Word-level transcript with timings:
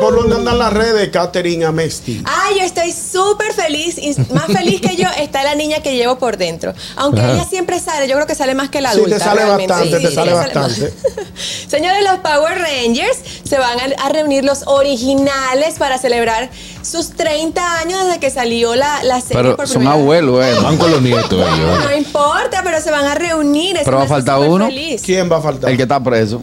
¿Por 0.00 0.14
dónde 0.16 0.34
andan 0.36 0.58
las 0.58 0.72
redes? 0.72 1.08
Catherine 1.10 1.64
Amesti. 1.64 2.22
Ay, 2.24 2.58
yo 2.58 2.64
estoy 2.64 2.92
súper 2.92 3.52
feliz 3.52 3.98
y 3.98 4.14
más 4.32 4.46
feliz 4.46 4.80
que 4.80 4.96
yo 4.96 5.06
está 5.18 5.42
la 5.44 5.54
niña 5.54 5.80
que 5.82 5.94
llevo 5.96 6.18
por 6.18 6.36
dentro. 6.36 6.72
Aunque 6.96 7.20
ella 7.20 7.44
siempre 7.44 7.78
sale, 7.80 8.08
yo 8.08 8.14
creo 8.16 8.26
que 8.26 8.34
sale 8.34 8.54
más 8.54 8.70
que 8.70 8.80
la 8.80 8.92
Sí, 8.92 8.98
adulta. 8.98 9.18
te 9.18 9.24
sale 9.24 9.44
realmente. 9.44 9.72
bastante, 9.72 10.00
te 10.00 10.14
sale 10.14 10.32
bastante. 10.32 10.94
Señores, 11.68 12.02
los 12.02 12.18
Power 12.20 12.58
Rangers 12.58 13.18
se 13.44 13.58
van 13.58 13.78
a, 13.78 14.04
a 14.04 14.08
reunir 14.08 14.44
los 14.44 14.62
originales 14.66 15.78
para 15.78 15.98
celebrar 15.98 16.50
sus 16.82 17.10
30 17.10 17.78
años 17.80 18.04
desde 18.06 18.18
que 18.20 18.30
salió 18.30 18.74
la, 18.74 19.02
la 19.04 19.20
serie 19.20 19.36
Pero 19.42 19.56
por 19.56 19.68
son 19.68 19.86
abuelos, 19.86 20.44
eh. 20.44 20.54
Van 20.62 20.76
con 20.78 20.90
los 20.90 21.02
nietos 21.02 21.32
ellos. 21.32 21.84
No 21.84 21.96
importa, 21.96 22.62
pero 22.64 22.80
se 22.80 22.90
van 22.90 23.04
a 23.06 23.14
reunir. 23.14 23.78
Pero 23.84 23.96
va 23.98 24.04
a 24.04 24.06
faltar 24.06 24.38
uno. 24.40 24.66
feliz. 24.66 25.02
¿Quién 25.04 25.30
va 25.30 25.36
a 25.38 25.40
faltar? 25.42 25.70
El 25.70 25.76
que 25.76 25.82
está 25.82 26.02
preso. 26.02 26.42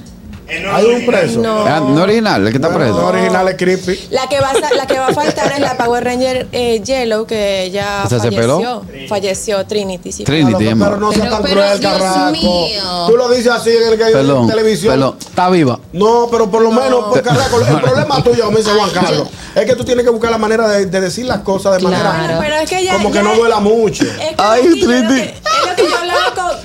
Hay 0.50 0.86
un 0.86 1.06
preso. 1.06 1.40
No. 1.42 1.66
Ah, 1.66 1.80
No 1.82 2.04
original, 2.04 2.46
el 2.46 2.52
que 2.52 2.58
está 2.58 2.74
preso. 2.74 2.94
no 3.02 3.08
original 3.08 3.48
es 3.50 3.56
creepy. 3.56 4.08
La 4.12 4.28
que, 4.30 4.40
va 4.40 4.52
a, 4.52 4.74
la 4.76 4.88
que 4.88 4.98
va 4.98 5.08
a 5.08 5.14
faltar 5.14 5.52
es 5.52 5.60
la 5.60 5.76
Power 5.78 6.04
Ranger 6.04 6.48
eh, 6.52 6.82
Yellow, 6.84 7.26
que 7.26 7.64
ella 7.64 8.04
¿Esa 8.06 8.20
se 8.20 8.32
falleció. 8.32 8.84
Falleció 9.10 9.66
Trinity, 9.66 10.12
sí. 10.12 10.24
Trinity, 10.24 10.66
Pero, 10.66 10.78
pero 10.80 10.98
no 10.98 11.12
sea 11.12 11.24
Pero- 11.24 11.36
tan 11.36 11.44
pero, 11.44 11.56
cruel, 11.62 11.80
carraco. 11.82 12.32
mío. 12.32 12.82
Tú 13.08 13.18
lo 13.18 13.30
dices 13.30 13.52
así 13.52 13.72
en, 13.72 13.84
el, 13.84 13.94
en 13.94 14.12
Perdón, 14.12 14.48
televisión. 14.48 14.94
perdón. 14.94 15.16
Está 15.20 15.50
viva. 15.50 15.80
No, 15.94 16.28
pero 16.32 16.50
por 16.50 16.62
lo 16.62 16.72
menos, 16.72 17.06
por 17.06 17.22
carraco, 17.22 17.60
el 17.60 17.80
problema 17.82 18.24
tuyo, 18.24 18.46
como 18.46 18.58
dice 18.58 18.72
Juan 18.72 18.90
Carlos, 18.92 19.28
es 19.56 19.66
que 19.66 19.76
tú 19.76 19.84
tienes 19.84 20.06
que 20.06 20.12
buscar 20.12 20.32
la 20.32 20.38
manera 20.38 20.68
de, 20.70 20.86
de 20.86 21.02
decir 21.02 21.26
las 21.26 21.40
cosas 21.40 21.74
de 21.74 21.80
Claro. 21.80 22.04
manera 22.10 22.40
Pero 22.40 22.56
es 22.56 22.70
que 22.70 22.84
ya. 22.84 22.94
como 22.94 23.10
que 23.12 23.16
ya- 23.18 23.24
no 23.24 23.36
duela 23.36 23.60
mucho. 23.60 24.04
Es 24.04 24.12
que 24.18 24.24
Ay, 24.24 24.62
Carrasquillo 24.62 24.76
es 24.76 25.02
lo 25.02 25.08
Trini. 25.08 25.22
que- 25.22 25.30
Es 25.30 25.70
lo 25.70 25.76
que 25.76 25.90
yo 25.90 25.98
hablaba 25.98 26.17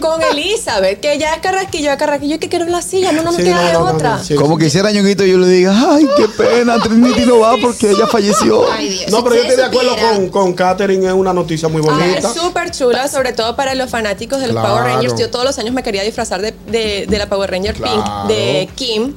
con, 0.03 0.21
Elizabeth, 0.23 1.01
que 1.01 1.17
ya 1.19 1.35
es 1.35 1.41
carrasquillo, 1.41 1.91
es 1.93 1.97
carrasquillo, 1.97 2.39
que 2.39 2.49
quiero 2.49 2.67
la 2.67 2.83
silla, 2.83 3.13
no, 3.13 3.23
no 3.23 3.31
me 3.33 3.39
Sí, 3.39 3.45
queda 3.45 3.55
no, 3.57 3.67
de 3.67 3.73
no, 3.73 3.85
no, 3.85 3.93
otra. 3.93 4.17
no, 4.19 4.25
sí. 4.25 4.35
Como 4.35 4.59
quisiera 4.59 4.91
Ñonguito 4.91 5.25
yo 5.25 5.39
le 5.39 5.47
diga, 5.49 5.75
ay, 5.93 6.07
qué 6.17 6.29
pena, 6.29 6.79
Trinity 6.83 7.25
no 7.25 7.39
va 7.41 7.57
porque 7.63 7.91
ella 7.93 8.07
falleció. 8.07 8.71
Ay, 8.71 8.89
Dios. 8.91 9.11
No, 9.11 9.23
pero 9.25 9.37
Si 9.37 9.43
yo 9.43 9.49
estoy 9.49 9.57
de 9.57 9.65
acuerdo 9.69 9.97
con, 9.97 10.29
con 10.29 10.53
Katherine, 10.53 11.07
es 11.07 11.13
una 11.13 11.33
noticia 11.33 11.69
muy 11.69 11.81
bonita. 11.81 12.19
es 12.29 12.35
súper 12.35 12.71
chula, 12.73 13.09
sobre 13.09 13.33
todo 13.33 13.57
para 13.57 13.75
los 13.75 13.89
fanáticos 13.89 14.41
de 14.41 14.49
los 14.49 14.55
Claro. 14.57 14.69
Power 14.69 14.85
Rangers. 14.85 15.15
Yo 15.19 15.31
todos 15.31 15.45
los 15.45 15.59
años 15.59 15.73
me 15.73 15.83
quería 15.83 16.03
disfrazar 16.03 16.43
de, 16.43 16.53
de- 16.67 17.07
de 17.09 17.19
la 17.19 17.29
Power 17.29 17.51
Ranger 17.51 17.75
Claro. 17.75 17.95
Pink, 17.95 18.37
de 18.37 18.69
Kim. 18.75 19.15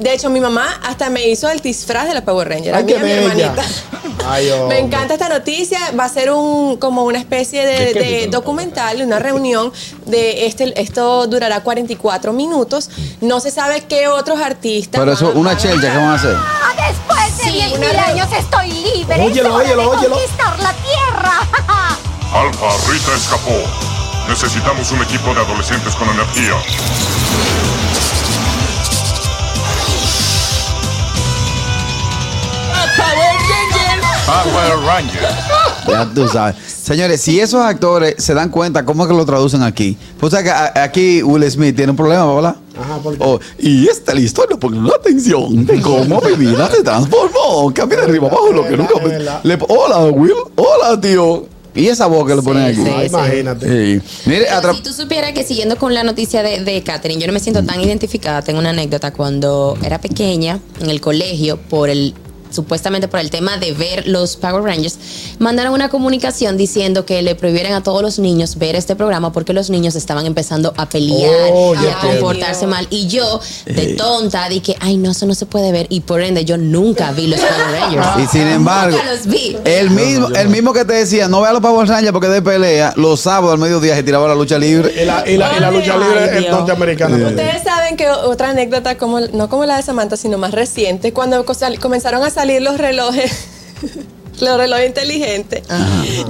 De 0.00 0.12
hecho, 0.14 0.30
mi 0.30 0.40
mamá 0.40 0.80
hasta 0.84 1.10
me 1.10 1.26
hizo 1.28 1.48
el 1.50 1.60
disfraz 1.60 2.08
de 2.08 2.14
la 2.14 2.24
Power 2.24 2.48
Ranger. 2.48 2.74
a 2.74 2.78
Ay, 2.78 2.84
mí 2.84 2.90
y 2.90 2.94
qué 2.94 3.00
a 3.00 3.04
mi 3.04 3.10
hermanita. 3.10 3.54
Ay. 4.28 4.50
Me 4.68 4.78
encanta 4.80 5.14
esta 5.14 5.28
noticia. 5.28 5.78
Va 5.98 6.04
a 6.04 6.08
ser 6.08 6.30
un 6.32 6.76
como 6.78 7.04
una 7.04 7.18
especie 7.18 7.64
de, 7.64 7.92
¿De 7.94 8.00
de 8.00 8.26
documental, 8.26 9.00
una 9.02 9.18
reunión 9.18 9.72
de 10.06 10.46
este. 10.46 10.80
Esto 10.80 11.26
durará 11.28 11.60
44 11.60 12.32
minutos. 12.32 12.90
No 13.20 13.38
se 13.40 13.50
sabe 13.50 13.82
qué 13.88 14.08
otros 14.08 14.40
artistas. 14.40 14.98
Pero 15.00 15.12
eso, 15.12 15.28
a- 15.28 15.30
una 15.30 15.52
a 15.52 15.56
chelcha, 15.56 15.90
¿qué 15.92 15.96
van 15.96 16.04
a 16.10 16.14
hacer? 16.14 16.36
Después 16.88 17.38
de 17.38 17.44
Sí, 17.44 17.60
10.000 17.60 17.76
una 17.78 17.88
re- 17.92 17.98
años 17.98 18.28
estoy 18.36 18.68
libre. 18.72 19.20
Óyelo, 19.20 19.54
óyelo, 19.54 19.90
óyelo. 19.90 20.14
conquistar 20.16 20.58
la 20.60 20.72
tierra. 20.72 21.32
Alfa, 22.34 22.90
Rita 22.92 23.14
escapó. 23.16 23.62
Necesitamos 24.28 24.90
un 24.90 25.02
equipo 25.02 25.32
de 25.34 25.40
adolescentes 25.40 25.94
con 25.94 26.08
energía. 26.08 26.54
Power 34.66 34.84
Rangers. 34.86 35.20
Ya 35.88 36.10
tú 36.14 36.28
sabes. 36.28 36.56
Señores, 36.66 37.20
si 37.20 37.38
esos 37.40 37.60
actores 37.62 38.14
se 38.18 38.34
dan 38.34 38.48
cuenta, 38.50 38.84
¿cómo 38.84 39.04
es 39.04 39.08
que 39.08 39.16
lo 39.16 39.24
traducen 39.24 39.62
aquí? 39.62 39.96
Pues 40.18 40.32
o 40.32 40.36
sea 40.36 40.42
que 40.44 40.50
a- 40.50 40.82
aquí 40.84 41.22
Will 41.22 41.48
Smith 41.50 41.76
tiene 41.76 41.90
un 41.90 41.96
problema, 41.96 42.32
¿verdad? 42.34 42.56
Ajá, 42.80 42.98
¿por 42.98 43.16
qué? 43.16 43.24
Oh, 43.24 43.38
y 43.58 43.86
esta 43.88 44.12
es 44.12 44.18
la 44.18 44.24
historia, 44.24 44.56
porque 44.56 44.78
la 44.78 44.94
atención 44.94 45.64
de 45.66 45.80
cómo 45.80 46.20
mi 46.20 46.34
vida 46.46 46.68
se 46.70 46.82
transformó. 46.82 47.72
Cambia 47.74 47.98
de 47.98 48.04
arriba 48.04 48.26
abajo 48.28 48.52
lo 48.52 48.66
que 48.66 48.76
nunca. 48.76 48.94
es 48.98 49.04
verdad. 49.04 49.40
le- 49.44 49.58
hola, 49.68 49.98
Will. 50.06 50.32
Hola, 50.56 51.00
tío. 51.00 51.46
Y 51.74 51.88
esa 51.88 52.06
voz 52.06 52.26
que 52.26 52.34
le 52.34 52.42
ponen 52.42 52.64
aquí. 52.64 52.82
sí. 52.82 53.06
Imagínate. 53.06 53.66
Sí. 54.00 54.02
Mire, 54.26 54.46
Pero 54.48 54.56
atra- 54.60 54.74
si 54.74 54.82
tú 54.82 54.92
supieras 54.94 55.32
que 55.32 55.44
siguiendo 55.44 55.76
con 55.76 55.92
la 55.92 56.04
noticia 56.04 56.42
de, 56.42 56.64
de 56.64 56.82
Catherine, 56.82 57.20
yo 57.20 57.26
no 57.26 57.32
me 57.34 57.40
siento 57.40 57.62
tan 57.64 57.80
identificada. 57.82 58.40
Tengo 58.42 58.60
una 58.60 58.70
anécdota 58.70 59.12
cuando 59.12 59.76
era 59.84 60.00
pequeña 60.00 60.58
en 60.80 60.88
el 60.90 61.00
colegio 61.02 61.58
por 61.58 61.90
el 61.90 62.14
supuestamente 62.50 63.08
por 63.08 63.20
el 63.20 63.30
tema 63.30 63.56
de 63.58 63.72
ver 63.72 64.06
los 64.06 64.36
Power 64.36 64.62
Rangers, 64.62 64.98
mandaron 65.38 65.72
una 65.72 65.88
comunicación 65.88 66.56
diciendo 66.56 67.04
que 67.04 67.22
le 67.22 67.34
prohibieran 67.34 67.72
a 67.72 67.82
todos 67.82 68.02
los 68.02 68.18
niños 68.18 68.56
ver 68.56 68.76
este 68.76 68.96
programa 68.96 69.32
porque 69.32 69.52
los 69.52 69.70
niños 69.70 69.94
estaban 69.96 70.26
empezando 70.26 70.72
a 70.76 70.88
pelear 70.88 71.50
Oh, 71.52 71.74
y 71.74 71.86
a 71.86 71.98
comportarse 72.00 72.66
mal. 72.66 72.86
Y 72.90 73.06
yo, 73.08 73.40
de 73.64 73.94
tonta, 73.94 74.48
dije, 74.48 74.76
ay, 74.80 74.96
no, 74.96 75.10
eso 75.12 75.26
no 75.26 75.34
se 75.34 75.46
puede 75.46 75.72
ver. 75.72 75.86
Y 75.90 76.00
por 76.00 76.20
ende, 76.22 76.44
yo 76.44 76.56
nunca 76.56 77.12
vi 77.12 77.26
los 77.28 77.40
Power 77.40 77.80
Rangers. 77.80 78.06
Y 78.24 78.26
sin 78.38 78.46
embargo, 78.48 78.96
Nunca 78.96 79.10
los 79.12 79.26
vi. 79.26 79.56
el 79.64 79.90
mismo, 79.90 80.28
el 80.28 80.48
mismo 80.48 80.72
que 80.72 80.84
te 80.84 80.94
decía, 80.94 81.28
no 81.28 81.40
vea 81.40 81.52
los 81.52 81.60
Power 81.62 81.86
Rangers 81.88 82.12
porque 82.12 82.28
de 82.28 82.42
pelea, 82.42 82.92
los 82.96 83.20
sábados 83.20 83.52
al 83.54 83.58
mediodía 83.60 83.94
se 83.94 84.02
tiraba 84.02 84.28
la 84.28 84.34
lucha 84.34 84.58
libre. 84.58 84.92
Y 85.00 85.04
la, 85.04 85.28
y 85.28 85.36
la, 85.36 85.56
y 85.56 85.60
la 85.60 85.70
lucha 85.70 85.94
Ay, 85.94 86.00
libre 86.00 86.38
es 86.38 86.50
norteamericana. 86.50 87.16
Ustedes 87.28 87.62
saben 87.62 87.75
que 87.94 88.08
otra 88.10 88.50
anécdota, 88.50 88.98
como, 88.98 89.20
no 89.20 89.48
como 89.48 89.64
la 89.64 89.76
de 89.76 89.82
Samantha, 89.82 90.16
sino 90.16 90.38
más 90.38 90.52
reciente, 90.52 91.12
cuando 91.12 91.44
comenzaron 91.80 92.24
a 92.24 92.30
salir 92.30 92.62
los 92.62 92.78
relojes, 92.78 93.46
los 94.40 94.56
relojes 94.56 94.86
inteligentes, 94.86 95.62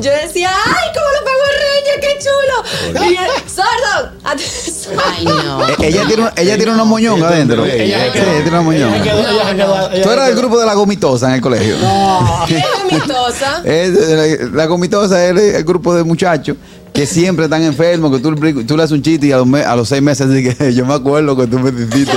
yo 0.00 0.10
decía, 0.10 0.50
¡ay, 0.50 0.92
como 0.92 1.06
los 1.10 1.20
Power 1.20 1.54
Rangers, 1.64 2.00
qué 2.00 2.18
chulo! 2.18 3.06
Y 3.06 3.14
yo, 3.14 3.22
¡Sordo! 3.48 4.15
Ay, 5.04 5.24
no. 5.24 5.68
Eh, 5.68 5.74
ella 5.80 6.04
tiene, 6.06 6.30
ella 6.36 6.56
tiene 6.56 6.72
una 6.72 6.84
moñón 6.84 7.22
adentro. 7.22 7.64
Ella 7.64 8.06
ella 8.06 8.42
tiene 8.42 8.60
moñón. 8.60 8.92
Tú 10.02 10.10
eras 10.10 10.26
del 10.28 10.36
grupo 10.36 10.58
de 10.58 10.66
la 10.66 10.74
gomitosa 10.74 11.28
en 11.28 11.34
el 11.34 11.40
colegio. 11.40 11.76
¿Qué 12.46 12.58
es 12.58 12.64
amistosa? 12.90 13.62
Es- 13.64 13.92
la, 13.92 14.48
la 14.52 14.66
gomitosa 14.66 15.24
es 15.26 15.36
el, 15.36 15.64
grupo 15.64 15.94
de 15.94 16.04
muchachos 16.04 16.56
que 16.92 17.04
siempre 17.06 17.44
están 17.44 17.62
enfermos, 17.62 18.10
que 18.10 18.20
tú, 18.22 18.32
le- 18.32 18.64
tú 18.64 18.74
le 18.74 18.82
haces 18.82 18.92
un 18.92 19.02
chiste 19.02 19.26
y 19.26 19.32
a 19.32 19.36
los, 19.36 19.46
me- 19.46 19.60
a 19.62 19.76
los 19.76 19.86
seis 19.88 20.00
meses 20.00 20.26
que 20.56 20.72
yo 20.72 20.86
me 20.86 20.94
acuerdo 20.94 21.36
que 21.36 21.46
tú 21.46 21.58
me 21.58 21.70
dijiste. 21.70 22.16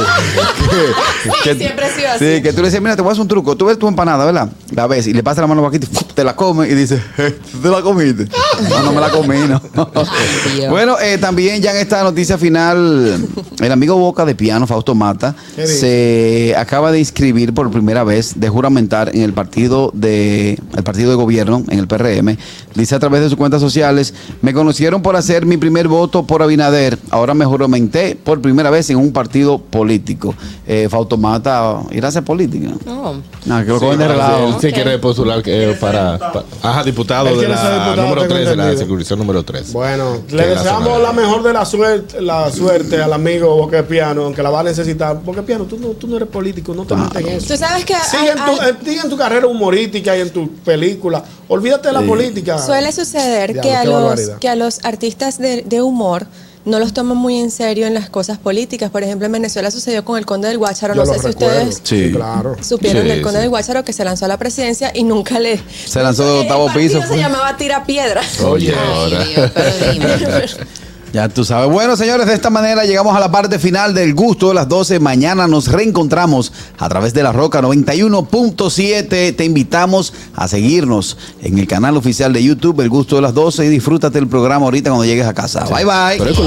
que, 1.44 1.56
siempre 1.58 1.86
ha 1.86 1.94
sido 1.96 2.08
así. 2.12 2.36
Sí, 2.36 2.42
que 2.42 2.54
tú 2.54 2.62
le 2.62 2.68
dices, 2.70 2.82
mira, 2.82 2.96
te 2.96 3.02
voy 3.02 3.10
a 3.10 3.12
hacer 3.12 3.22
un 3.24 3.28
truco. 3.28 3.58
Tú 3.58 3.66
ves 3.66 3.78
tu 3.78 3.90
empanada, 3.90 4.24
¿verdad? 4.24 4.48
La 4.72 4.88
ves 4.88 5.06
y 5.08 5.14
le 5.14 5.22
pasas 5.22 5.42
la 5.42 5.48
mano 5.48 5.66
aquí, 5.68 5.80
te 6.16 6.24
la 6.24 6.34
comes 6.36 6.72
y 6.72 6.76
dices, 6.76 7.02
"Eh, 7.18 7.38
¿tú 7.52 7.58
te 7.60 7.68
la 7.68 7.82
comiste? 7.82 8.28
No, 8.70 8.84
no 8.84 8.92
me 8.94 9.02
la 9.02 9.10
comí, 9.10 9.38
no. 9.50 9.62
Ay, 9.96 10.68
bueno, 10.70 10.98
eh, 11.02 11.18
también 11.18 11.62
ya 11.62 11.72
en 11.72 11.78
esta 11.78 12.02
noticia 12.10 12.38
final, 12.38 13.18
el 13.60 13.72
amigo 13.72 13.96
Boca 13.96 14.26
de 14.26 14.34
Piano, 14.34 14.66
Fausto 14.66 14.96
Mata, 14.96 15.36
se 15.56 16.56
acaba 16.58 16.92
de 16.92 17.00
inscribir 17.00 17.54
por 17.54 17.70
primera 17.70 18.04
vez, 18.04 18.40
de 18.40 18.50
juramentar 18.50 19.16
en 19.16 19.22
el 19.22 19.34
partido 19.34 19.92
de 19.94 20.60
el 20.76 20.84
partido 20.84 21.12
de 21.12 21.16
gobierno, 21.16 21.64
en 21.70 21.80
el 21.80 21.88
PRM. 21.88 22.36
Dice 22.74 22.96
a 22.96 23.00
través 23.00 23.22
de 23.22 23.30
sus 23.30 23.38
cuentas 23.38 23.62
sociales, 23.62 24.14
me 24.42 24.54
conocieron 24.54 25.02
por 25.02 25.16
hacer 25.16 25.46
mi 25.46 25.58
primer 25.58 25.88
voto 25.88 26.24
por 26.24 26.42
Abinader, 26.42 26.98
ahora 27.12 27.34
me 27.34 27.46
juramenté 27.46 28.16
por 28.16 28.42
primera 28.42 28.70
vez 28.70 28.90
en 28.90 28.98
un 28.98 29.12
partido 29.12 29.60
político. 29.60 30.34
Eh, 30.66 30.88
Fausto 30.90 31.18
Mata 31.18 31.82
irá 31.92 32.08
a 32.08 32.10
hacer 32.10 32.24
política. 32.24 32.70
No. 32.86 33.22
No, 33.46 33.60
que 33.62 33.70
lo 33.70 33.80
Sí, 33.80 33.86
cogen 33.86 34.00
de 34.00 34.06
él 34.06 34.56
se 34.60 34.72
quiere 34.72 34.98
postular 35.00 35.42
eh, 35.46 35.78
para, 35.80 36.16
ajá, 36.62 36.84
diputado 36.84 37.26
de 37.36 37.48
la 37.48 37.56
diputado, 37.56 37.96
número 37.96 38.22
tengo 38.22 38.34
3 38.34 38.50
de 38.50 38.56
la 38.56 38.70
circunscripción 38.72 39.20
número 39.20 39.44
3. 39.44 39.74
Bueno, 39.74 40.18
le 40.30 40.48
deseamos 40.48 41.02
la 41.02 41.14
mejor 41.14 41.44
de 41.44 41.54
la 41.54 41.66
suerte, 41.66 41.89
la 42.20 42.52
suerte 42.52 43.02
al 43.02 43.14
amigo 43.14 43.56
Boque 43.56 43.84
Piano, 43.84 44.24
aunque 44.26 44.42
la 44.44 44.50
va 44.50 44.62
a 44.62 44.64
necesitar. 44.64 45.20
Boque 45.24 45.42
Piano, 45.44 45.66
tú 45.66 45.78
no, 45.78 45.88
tú 45.90 46.08
no 46.08 46.16
eres 46.18 46.30
político, 46.30 46.74
no 46.74 46.86
te 46.86 46.96
metas 46.96 47.22
en 47.22 47.28
eso. 47.30 47.48
Tú 47.48 47.58
sabes 47.58 47.86
que 47.86 47.96
Sigue 48.10 48.32
en, 48.32 48.40
hay- 48.40 48.74
tu, 48.74 48.86
sigue 48.86 49.02
en 49.02 49.10
tu 49.10 49.18
carrera 49.18 49.48
humorística 49.48 50.16
y 50.18 50.22
en 50.22 50.30
tu 50.30 50.50
película. 50.58 51.24
Olvídate 51.48 51.88
de 51.90 51.94
la 51.94 52.02
política. 52.02 52.58
Suele 52.58 52.92
suceder 52.92 53.60
que, 53.62 53.74
a 53.74 53.84
los, 53.86 54.20
que 54.40 54.50
a 54.50 54.56
los 54.56 54.84
artistas 54.86 55.38
de, 55.38 55.64
de 55.64 55.82
humor 55.82 56.26
no 56.66 56.78
los 56.78 56.94
toman 56.94 57.18
muy 57.18 57.40
en 57.40 57.50
serio 57.52 57.88
en 57.88 57.94
las 57.94 58.10
cosas 58.10 58.38
políticas. 58.38 58.92
Por 58.92 59.02
ejemplo, 59.02 59.26
en 59.26 59.32
Venezuela 59.32 59.72
sucedió 59.72 60.04
con 60.06 60.18
el 60.20 60.26
Conde 60.26 60.50
del 60.50 60.58
Guácharo. 60.60 60.94
Yo 60.94 61.06
no 61.06 61.14
sé 61.14 61.20
si 61.20 61.28
recuerdo. 61.28 61.70
ustedes 61.70 61.82
Sí. 61.84 62.12
claro. 62.12 62.56
supieron 62.62 63.04
Sí, 63.04 63.08
del 63.08 63.22
Conde 63.22 63.38
sí. 63.38 63.42
del 63.42 63.50
Guácharo 63.50 63.84
que 63.84 63.94
se 63.94 64.04
lanzó 64.04 64.26
a 64.26 64.28
la 64.28 64.38
presidencia 64.38 64.92
y 64.94 65.04
nunca 65.04 65.40
le... 65.40 65.60
Se 65.86 66.04
lanzó 66.04 66.26
de 66.32 66.42
octavo 66.42 66.68
piso. 66.74 67.00
Se 67.02 67.08
fue. 67.08 67.18
llamaba 67.18 67.56
Tira 67.58 67.84
Piedra. 67.86 68.22
Oye, 68.46 68.74
Ay, 68.78 68.88
ahora. 68.94 69.24
Dios, 69.24 69.52
pero 69.56 69.92
dime. 69.94 70.08
Ya 71.14 71.28
tú 71.30 71.44
sabes. 71.44 71.72
Bueno, 71.72 71.96
señores, 71.96 72.28
de 72.28 72.34
esta 72.34 72.50
manera 72.50 72.84
llegamos 72.84 73.16
a 73.16 73.20
la 73.20 73.32
parte 73.32 73.60
final 73.60 73.94
del 73.94 74.14
gusto 74.14 74.50
de 74.50 74.54
las 74.54 74.68
12. 74.68 75.00
Mañana 75.00 75.48
nos 75.48 75.68
reencontramos 75.68 76.52
a 76.78 76.90
través 76.90 77.14
de 77.14 77.24
la 77.24 77.32
Roca 77.32 77.62
91.7. 77.62 79.36
Te 79.36 79.46
invitamos 79.46 80.14
a 80.36 80.48
seguirnos 80.48 81.18
en 81.42 81.58
el 81.58 81.68
canal 81.68 81.98
oficial 81.98 82.34
de 82.34 82.44
YouTube, 82.44 82.82
El 82.82 82.90
Gusto 82.90 83.16
de 83.16 83.24
las 83.24 83.34
12, 83.34 83.66
y 83.66 83.70
disfrútate 83.70 84.20
el 84.20 84.28
programa 84.28 84.66
ahorita 84.66 84.90
cuando 84.90 85.06
llegues 85.06 85.26
a 85.26 85.34
casa. 85.34 85.66
Bye, 85.66 85.86
bye. 85.86 86.18
Pero 86.18 86.30
es 86.30 86.40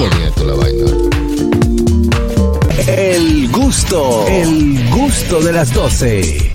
la 0.47 0.55
vaina. 0.55 1.12
gusto, 3.73 4.26
el 4.29 4.91
gusto 4.91 5.41
de 5.41 5.53
las 5.53 5.73
12. 5.73 6.50